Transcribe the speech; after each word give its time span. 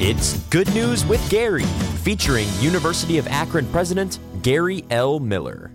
It's 0.00 0.38
Good 0.44 0.72
News 0.74 1.04
with 1.04 1.28
Gary, 1.28 1.64
featuring 2.04 2.46
University 2.60 3.18
of 3.18 3.26
Akron 3.26 3.66
President 3.72 4.20
Gary 4.42 4.84
L. 4.90 5.18
Miller. 5.18 5.72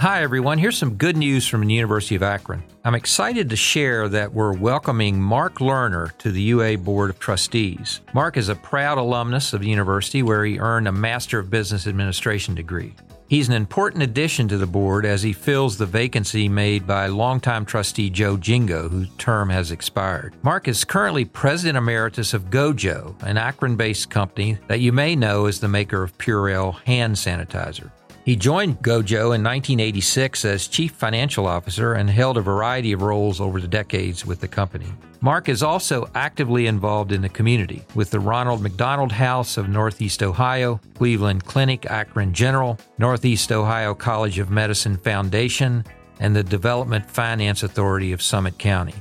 Hi, 0.00 0.22
everyone. 0.22 0.58
Here's 0.58 0.76
some 0.76 0.96
good 0.96 1.16
news 1.16 1.48
from 1.48 1.66
the 1.66 1.72
University 1.72 2.14
of 2.14 2.22
Akron. 2.22 2.62
I'm 2.84 2.94
excited 2.94 3.48
to 3.48 3.56
share 3.56 4.06
that 4.10 4.34
we're 4.34 4.52
welcoming 4.52 5.18
Mark 5.18 5.60
Lerner 5.60 6.14
to 6.18 6.30
the 6.30 6.42
UA 6.42 6.76
Board 6.76 7.08
of 7.08 7.18
Trustees. 7.18 8.02
Mark 8.12 8.36
is 8.36 8.50
a 8.50 8.54
proud 8.54 8.98
alumnus 8.98 9.54
of 9.54 9.62
the 9.62 9.70
university 9.70 10.22
where 10.22 10.44
he 10.44 10.58
earned 10.58 10.86
a 10.86 10.92
Master 10.92 11.38
of 11.38 11.48
Business 11.48 11.86
Administration 11.86 12.54
degree. 12.54 12.94
He's 13.32 13.48
an 13.48 13.54
important 13.54 14.02
addition 14.02 14.46
to 14.48 14.58
the 14.58 14.66
board 14.66 15.06
as 15.06 15.22
he 15.22 15.32
fills 15.32 15.78
the 15.78 15.86
vacancy 15.86 16.50
made 16.50 16.86
by 16.86 17.06
longtime 17.06 17.64
trustee 17.64 18.10
Joe 18.10 18.36
Gingo, 18.36 18.90
whose 18.90 19.08
term 19.16 19.48
has 19.48 19.70
expired. 19.70 20.34
Mark 20.42 20.68
is 20.68 20.84
currently 20.84 21.24
president 21.24 21.78
emeritus 21.78 22.34
of 22.34 22.50
Gojo, 22.50 23.14
an 23.22 23.38
Akron 23.38 23.76
based 23.76 24.10
company 24.10 24.58
that 24.66 24.80
you 24.80 24.92
may 24.92 25.16
know 25.16 25.46
as 25.46 25.60
the 25.60 25.68
maker 25.68 26.02
of 26.02 26.18
Purell 26.18 26.78
hand 26.84 27.16
sanitizer. 27.16 27.90
He 28.24 28.36
joined 28.36 28.78
Gojo 28.78 29.34
in 29.34 29.42
1986 29.42 30.44
as 30.44 30.68
chief 30.68 30.92
financial 30.92 31.44
officer 31.44 31.94
and 31.94 32.08
held 32.08 32.36
a 32.36 32.40
variety 32.40 32.92
of 32.92 33.02
roles 33.02 33.40
over 33.40 33.60
the 33.60 33.66
decades 33.66 34.24
with 34.24 34.38
the 34.40 34.46
company. 34.46 34.86
Mark 35.20 35.48
is 35.48 35.60
also 35.60 36.08
actively 36.14 36.68
involved 36.68 37.10
in 37.10 37.20
the 37.20 37.28
community 37.28 37.84
with 37.96 38.10
the 38.10 38.20
Ronald 38.20 38.62
McDonald 38.62 39.10
House 39.10 39.56
of 39.56 39.68
Northeast 39.68 40.22
Ohio, 40.22 40.80
Cleveland 40.94 41.44
Clinic 41.44 41.86
Akron 41.86 42.32
General, 42.32 42.78
Northeast 42.96 43.50
Ohio 43.50 43.92
College 43.92 44.38
of 44.38 44.50
Medicine 44.50 44.96
Foundation, 44.98 45.84
and 46.20 46.34
the 46.34 46.44
Development 46.44 47.08
Finance 47.10 47.64
Authority 47.64 48.12
of 48.12 48.22
Summit 48.22 48.56
County. 48.56 48.94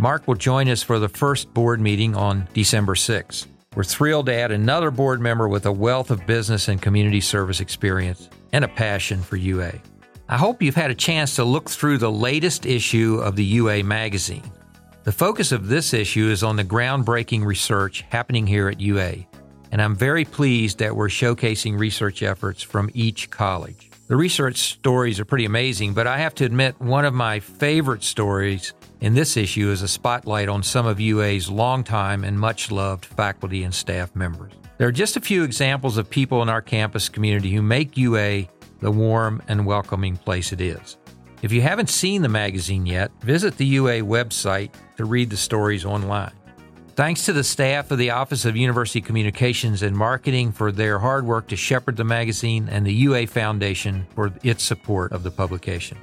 Mark 0.00 0.26
will 0.26 0.34
join 0.34 0.68
us 0.68 0.82
for 0.82 0.98
the 0.98 1.08
first 1.08 1.54
board 1.54 1.80
meeting 1.80 2.16
on 2.16 2.48
December 2.52 2.96
6th. 2.96 3.46
We're 3.76 3.84
thrilled 3.84 4.26
to 4.26 4.34
add 4.34 4.50
another 4.50 4.90
board 4.90 5.20
member 5.20 5.46
with 5.46 5.66
a 5.66 5.72
wealth 5.72 6.10
of 6.10 6.26
business 6.26 6.66
and 6.66 6.82
community 6.82 7.20
service 7.20 7.60
experience 7.60 8.28
and 8.54 8.64
a 8.64 8.68
passion 8.68 9.20
for 9.20 9.34
UA. 9.34 9.72
I 10.28 10.38
hope 10.38 10.62
you've 10.62 10.76
had 10.76 10.92
a 10.92 10.94
chance 10.94 11.34
to 11.36 11.44
look 11.44 11.68
through 11.68 11.98
the 11.98 12.10
latest 12.10 12.66
issue 12.66 13.18
of 13.20 13.34
the 13.34 13.44
UA 13.44 13.82
magazine. 13.82 14.48
The 15.02 15.10
focus 15.10 15.50
of 15.50 15.66
this 15.66 15.92
issue 15.92 16.30
is 16.30 16.44
on 16.44 16.54
the 16.54 16.64
groundbreaking 16.64 17.44
research 17.44 18.04
happening 18.10 18.46
here 18.46 18.68
at 18.68 18.80
UA, 18.80 19.26
and 19.72 19.82
I'm 19.82 19.96
very 19.96 20.24
pleased 20.24 20.78
that 20.78 20.94
we're 20.94 21.08
showcasing 21.08 21.76
research 21.76 22.22
efforts 22.22 22.62
from 22.62 22.90
each 22.94 23.28
college. 23.28 23.90
The 24.06 24.16
research 24.16 24.58
stories 24.58 25.18
are 25.18 25.24
pretty 25.24 25.46
amazing, 25.46 25.92
but 25.92 26.06
I 26.06 26.18
have 26.18 26.36
to 26.36 26.44
admit 26.44 26.80
one 26.80 27.04
of 27.04 27.12
my 27.12 27.40
favorite 27.40 28.04
stories 28.04 28.72
in 29.04 29.12
this 29.12 29.36
issue 29.36 29.70
is 29.70 29.82
a 29.82 29.88
spotlight 29.88 30.48
on 30.48 30.62
some 30.62 30.86
of 30.86 30.98
UA's 30.98 31.50
longtime 31.50 32.24
and 32.24 32.40
much 32.40 32.70
loved 32.70 33.04
faculty 33.04 33.62
and 33.62 33.74
staff 33.74 34.16
members. 34.16 34.54
There 34.78 34.88
are 34.88 34.92
just 34.92 35.18
a 35.18 35.20
few 35.20 35.42
examples 35.42 35.98
of 35.98 36.08
people 36.08 36.40
in 36.40 36.48
our 36.48 36.62
campus 36.62 37.10
community 37.10 37.50
who 37.50 37.60
make 37.60 37.98
UA 37.98 38.46
the 38.80 38.90
warm 38.90 39.42
and 39.46 39.66
welcoming 39.66 40.16
place 40.16 40.54
it 40.54 40.62
is. 40.62 40.96
If 41.42 41.52
you 41.52 41.60
haven't 41.60 41.90
seen 41.90 42.22
the 42.22 42.30
magazine 42.30 42.86
yet, 42.86 43.10
visit 43.20 43.58
the 43.58 43.66
UA 43.66 44.00
website 44.00 44.70
to 44.96 45.04
read 45.04 45.28
the 45.28 45.36
stories 45.36 45.84
online. 45.84 46.32
Thanks 46.96 47.26
to 47.26 47.34
the 47.34 47.44
staff 47.44 47.90
of 47.90 47.98
the 47.98 48.08
Office 48.08 48.46
of 48.46 48.56
University 48.56 49.02
Communications 49.02 49.82
and 49.82 49.94
Marketing 49.94 50.50
for 50.50 50.72
their 50.72 50.98
hard 50.98 51.26
work 51.26 51.48
to 51.48 51.56
shepherd 51.56 51.98
the 51.98 52.04
magazine 52.04 52.70
and 52.70 52.86
the 52.86 52.94
UA 52.94 53.26
Foundation 53.26 54.06
for 54.14 54.32
its 54.42 54.64
support 54.64 55.12
of 55.12 55.24
the 55.24 55.30
publication. 55.30 55.98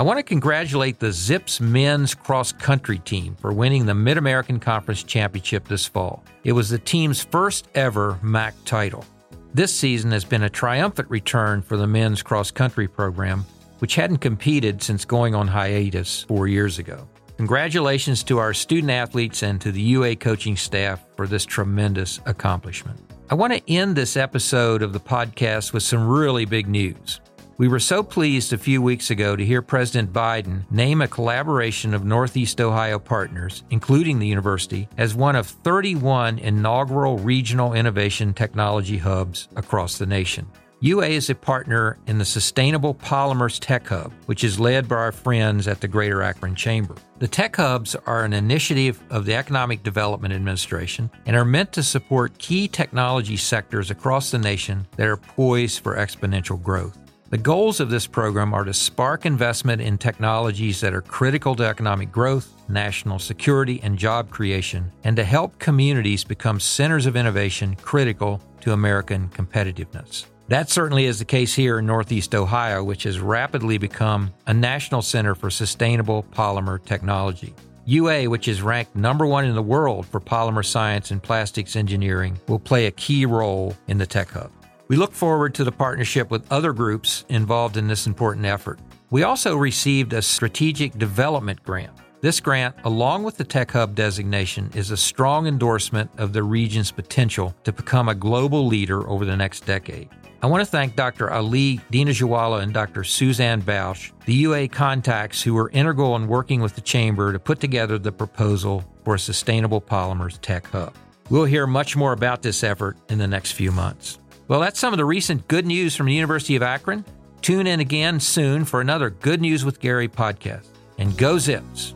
I 0.00 0.02
want 0.02 0.18
to 0.18 0.22
congratulate 0.22 0.98
the 0.98 1.12
Zips 1.12 1.60
men's 1.60 2.14
cross 2.14 2.52
country 2.52 3.00
team 3.00 3.36
for 3.38 3.52
winning 3.52 3.84
the 3.84 3.94
Mid 3.94 4.16
American 4.16 4.58
Conference 4.58 5.02
Championship 5.02 5.68
this 5.68 5.84
fall. 5.84 6.24
It 6.42 6.52
was 6.52 6.70
the 6.70 6.78
team's 6.78 7.22
first 7.22 7.68
ever 7.74 8.18
MAC 8.22 8.54
title. 8.64 9.04
This 9.52 9.74
season 9.74 10.10
has 10.12 10.24
been 10.24 10.44
a 10.44 10.48
triumphant 10.48 11.10
return 11.10 11.60
for 11.60 11.76
the 11.76 11.86
men's 11.86 12.22
cross 12.22 12.50
country 12.50 12.88
program, 12.88 13.44
which 13.80 13.94
hadn't 13.94 14.22
competed 14.22 14.82
since 14.82 15.04
going 15.04 15.34
on 15.34 15.46
hiatus 15.46 16.22
four 16.22 16.48
years 16.48 16.78
ago. 16.78 17.06
Congratulations 17.36 18.22
to 18.22 18.38
our 18.38 18.54
student 18.54 18.90
athletes 18.90 19.42
and 19.42 19.60
to 19.60 19.70
the 19.70 19.82
UA 19.82 20.16
coaching 20.16 20.56
staff 20.56 21.04
for 21.14 21.26
this 21.26 21.44
tremendous 21.44 22.20
accomplishment. 22.24 22.98
I 23.28 23.34
want 23.34 23.52
to 23.52 23.70
end 23.70 23.96
this 23.96 24.16
episode 24.16 24.80
of 24.80 24.94
the 24.94 24.98
podcast 24.98 25.74
with 25.74 25.82
some 25.82 26.08
really 26.08 26.46
big 26.46 26.68
news. 26.68 27.20
We 27.60 27.68
were 27.68 27.78
so 27.78 28.02
pleased 28.02 28.54
a 28.54 28.56
few 28.56 28.80
weeks 28.80 29.10
ago 29.10 29.36
to 29.36 29.44
hear 29.44 29.60
President 29.60 30.14
Biden 30.14 30.62
name 30.70 31.02
a 31.02 31.06
collaboration 31.06 31.92
of 31.92 32.06
Northeast 32.06 32.58
Ohio 32.58 32.98
partners, 32.98 33.64
including 33.68 34.18
the 34.18 34.26
university, 34.26 34.88
as 34.96 35.14
one 35.14 35.36
of 35.36 35.46
31 35.46 36.38
inaugural 36.38 37.18
regional 37.18 37.74
innovation 37.74 38.32
technology 38.32 38.96
hubs 38.96 39.46
across 39.56 39.98
the 39.98 40.06
nation. 40.06 40.46
UA 40.80 41.08
is 41.08 41.28
a 41.28 41.34
partner 41.34 41.98
in 42.06 42.16
the 42.16 42.24
Sustainable 42.24 42.94
Polymers 42.94 43.58
Tech 43.60 43.86
Hub, 43.88 44.10
which 44.24 44.42
is 44.42 44.58
led 44.58 44.88
by 44.88 44.96
our 44.96 45.12
friends 45.12 45.68
at 45.68 45.82
the 45.82 45.88
Greater 45.88 46.22
Akron 46.22 46.54
Chamber. 46.54 46.94
The 47.18 47.28
Tech 47.28 47.56
Hubs 47.56 47.94
are 47.94 48.24
an 48.24 48.32
initiative 48.32 49.02
of 49.10 49.26
the 49.26 49.34
Economic 49.34 49.82
Development 49.82 50.32
Administration 50.32 51.10
and 51.26 51.36
are 51.36 51.44
meant 51.44 51.74
to 51.74 51.82
support 51.82 52.38
key 52.38 52.68
technology 52.68 53.36
sectors 53.36 53.90
across 53.90 54.30
the 54.30 54.38
nation 54.38 54.86
that 54.96 55.06
are 55.06 55.18
poised 55.18 55.80
for 55.80 55.96
exponential 55.96 56.58
growth. 56.62 56.96
The 57.30 57.38
goals 57.38 57.78
of 57.78 57.90
this 57.90 58.08
program 58.08 58.52
are 58.52 58.64
to 58.64 58.74
spark 58.74 59.24
investment 59.24 59.80
in 59.80 59.98
technologies 59.98 60.80
that 60.80 60.92
are 60.92 61.00
critical 61.00 61.54
to 61.54 61.62
economic 61.62 62.10
growth, 62.10 62.52
national 62.68 63.20
security, 63.20 63.78
and 63.84 63.96
job 63.96 64.30
creation, 64.30 64.90
and 65.04 65.14
to 65.14 65.22
help 65.22 65.56
communities 65.60 66.24
become 66.24 66.58
centers 66.58 67.06
of 67.06 67.14
innovation 67.14 67.76
critical 67.76 68.42
to 68.62 68.72
American 68.72 69.28
competitiveness. 69.28 70.24
That 70.48 70.70
certainly 70.70 71.04
is 71.04 71.20
the 71.20 71.24
case 71.24 71.54
here 71.54 71.78
in 71.78 71.86
Northeast 71.86 72.34
Ohio, 72.34 72.82
which 72.82 73.04
has 73.04 73.20
rapidly 73.20 73.78
become 73.78 74.34
a 74.48 74.52
national 74.52 75.00
center 75.00 75.36
for 75.36 75.50
sustainable 75.50 76.24
polymer 76.32 76.84
technology. 76.84 77.54
UA, 77.84 78.28
which 78.28 78.48
is 78.48 78.60
ranked 78.60 78.96
number 78.96 79.24
one 79.24 79.44
in 79.44 79.54
the 79.54 79.62
world 79.62 80.04
for 80.04 80.18
polymer 80.18 80.66
science 80.66 81.12
and 81.12 81.22
plastics 81.22 81.76
engineering, 81.76 82.36
will 82.48 82.58
play 82.58 82.86
a 82.86 82.90
key 82.90 83.24
role 83.24 83.76
in 83.86 83.98
the 83.98 84.06
Tech 84.06 84.30
Hub. 84.30 84.50
We 84.90 84.96
look 84.96 85.12
forward 85.12 85.54
to 85.54 85.62
the 85.62 85.70
partnership 85.70 86.32
with 86.32 86.50
other 86.50 86.72
groups 86.72 87.24
involved 87.28 87.76
in 87.76 87.86
this 87.86 88.08
important 88.08 88.44
effort. 88.44 88.80
We 89.10 89.22
also 89.22 89.54
received 89.54 90.12
a 90.12 90.20
strategic 90.20 90.98
development 90.98 91.62
grant. 91.62 91.92
This 92.22 92.40
grant, 92.40 92.74
along 92.82 93.22
with 93.22 93.36
the 93.36 93.44
Tech 93.44 93.70
Hub 93.70 93.94
designation, 93.94 94.68
is 94.74 94.90
a 94.90 94.96
strong 94.96 95.46
endorsement 95.46 96.10
of 96.18 96.32
the 96.32 96.42
region's 96.42 96.90
potential 96.90 97.54
to 97.62 97.72
become 97.72 98.08
a 98.08 98.16
global 98.16 98.66
leader 98.66 99.08
over 99.08 99.24
the 99.24 99.36
next 99.36 99.64
decade. 99.64 100.08
I 100.42 100.48
want 100.48 100.62
to 100.62 100.66
thank 100.68 100.96
Dr. 100.96 101.30
Ali 101.30 101.78
Dhinojwala 101.92 102.60
and 102.60 102.74
Dr. 102.74 103.04
Suzanne 103.04 103.62
Bausch, 103.62 104.10
the 104.24 104.34
UA 104.34 104.70
contacts 104.70 105.40
who 105.40 105.54
were 105.54 105.70
integral 105.70 106.16
in 106.16 106.26
working 106.26 106.60
with 106.60 106.74
the 106.74 106.80
Chamber 106.80 107.32
to 107.32 107.38
put 107.38 107.60
together 107.60 107.96
the 107.96 108.10
proposal 108.10 108.82
for 109.04 109.14
a 109.14 109.20
sustainable 109.20 109.80
polymers 109.80 110.40
tech 110.40 110.66
hub. 110.66 110.96
We'll 111.28 111.44
hear 111.44 111.68
much 111.68 111.94
more 111.94 112.12
about 112.12 112.42
this 112.42 112.64
effort 112.64 112.96
in 113.08 113.18
the 113.18 113.28
next 113.28 113.52
few 113.52 113.70
months. 113.70 114.18
Well, 114.50 114.58
that's 114.58 114.80
some 114.80 114.92
of 114.92 114.96
the 114.96 115.04
recent 115.04 115.46
good 115.46 115.64
news 115.64 115.94
from 115.94 116.06
the 116.06 116.12
University 116.12 116.56
of 116.56 116.62
Akron. 116.64 117.04
Tune 117.40 117.68
in 117.68 117.78
again 117.78 118.18
soon 118.18 118.64
for 118.64 118.80
another 118.80 119.10
Good 119.10 119.40
News 119.40 119.64
with 119.64 119.78
Gary 119.78 120.08
podcast. 120.08 120.66
And 120.98 121.16
go 121.16 121.38
Zips! 121.38 121.94